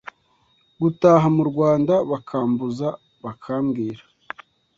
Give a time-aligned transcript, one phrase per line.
[0.81, 2.87] gutaha mu Rwanda bakambuza
[3.23, 4.03] bakambwira